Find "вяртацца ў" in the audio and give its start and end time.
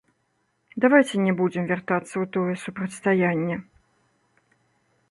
1.73-2.25